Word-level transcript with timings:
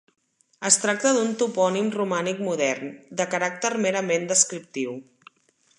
Es 0.69 0.77
tracta 0.85 1.11
d'un 1.17 1.29
topònim 1.41 1.91
romànic 1.97 2.41
modern, 2.47 2.91
de 3.21 3.29
caràcter 3.35 3.75
merament 3.87 4.27
descriptiu. 4.35 4.99